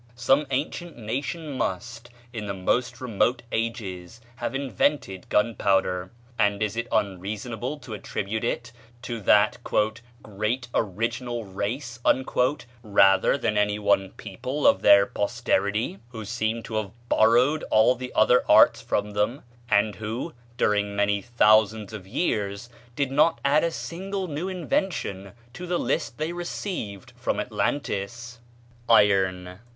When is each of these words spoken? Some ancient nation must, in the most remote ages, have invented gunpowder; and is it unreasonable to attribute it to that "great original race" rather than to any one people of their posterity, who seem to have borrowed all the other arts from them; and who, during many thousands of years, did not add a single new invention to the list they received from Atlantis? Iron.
Some 0.15 0.47
ancient 0.49 0.97
nation 0.97 1.55
must, 1.55 2.09
in 2.33 2.47
the 2.47 2.55
most 2.55 2.99
remote 3.01 3.43
ages, 3.51 4.19
have 4.37 4.55
invented 4.55 5.29
gunpowder; 5.29 6.11
and 6.39 6.63
is 6.63 6.75
it 6.75 6.87
unreasonable 6.91 7.77
to 7.81 7.93
attribute 7.93 8.43
it 8.43 8.71
to 9.03 9.19
that 9.21 9.59
"great 10.23 10.67
original 10.73 11.45
race" 11.45 11.99
rather 12.81 13.37
than 13.37 13.53
to 13.53 13.61
any 13.61 13.77
one 13.77 14.09
people 14.13 14.65
of 14.65 14.81
their 14.81 15.05
posterity, 15.05 15.99
who 16.09 16.25
seem 16.25 16.63
to 16.63 16.77
have 16.77 16.89
borrowed 17.07 17.61
all 17.69 17.93
the 17.93 18.11
other 18.15 18.43
arts 18.49 18.81
from 18.81 19.11
them; 19.11 19.43
and 19.69 19.93
who, 19.97 20.33
during 20.57 20.95
many 20.95 21.21
thousands 21.21 21.93
of 21.93 22.07
years, 22.07 22.69
did 22.95 23.11
not 23.11 23.39
add 23.45 23.63
a 23.63 23.69
single 23.69 24.27
new 24.27 24.49
invention 24.49 25.33
to 25.53 25.67
the 25.67 25.77
list 25.77 26.17
they 26.17 26.33
received 26.33 27.13
from 27.15 27.39
Atlantis? 27.39 28.39
Iron. 28.89 29.59